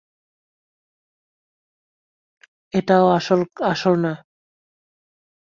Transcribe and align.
একটাও 2.73 3.05
আসল 3.63 3.93
না। 4.03 4.13